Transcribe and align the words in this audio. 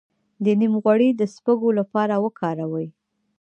د 0.43 0.45
نیم 0.59 0.73
غوړي 0.83 1.09
د 1.15 1.21
سپږو 1.35 1.69
لپاره 1.79 2.13
وکاروئ 2.25 2.87